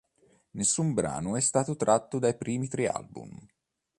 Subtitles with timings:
[0.53, 3.37] Nessun brano è stato tratto dai primi tre album.